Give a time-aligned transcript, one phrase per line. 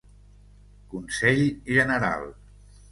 [0.93, 2.31] Consell General.